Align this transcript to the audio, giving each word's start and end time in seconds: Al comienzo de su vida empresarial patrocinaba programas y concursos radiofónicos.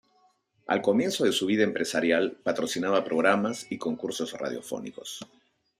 Al 0.65 0.81
comienzo 0.81 1.25
de 1.25 1.31
su 1.31 1.45
vida 1.45 1.63
empresarial 1.63 2.31
patrocinaba 2.31 3.03
programas 3.03 3.67
y 3.71 3.77
concursos 3.77 4.33
radiofónicos. 4.33 5.19